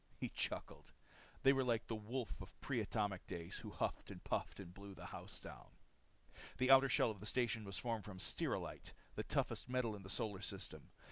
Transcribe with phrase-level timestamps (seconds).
[0.17, 0.93] He chuckled.
[1.43, 4.95] They were like the wolf of pre atomic days who huffed and puffed to blow
[4.95, 5.67] the house down.
[6.57, 10.09] The outer shell of the station was formed from stelrylite, the toughest metal in the
[10.09, 10.89] solar system.